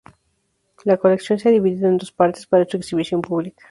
[0.83, 3.59] La colección se ha dividido en dos partes para su exhibición pública.